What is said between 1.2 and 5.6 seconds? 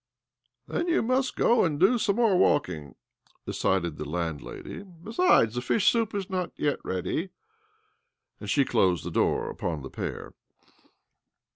go and do some moi walking," decided the landlady." Beside